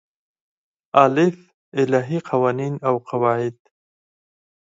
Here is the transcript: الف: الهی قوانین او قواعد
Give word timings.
الف: 1.05 1.37
الهی 1.81 2.19
قوانین 2.29 2.73
او 2.87 2.95
قواعد 3.09 3.57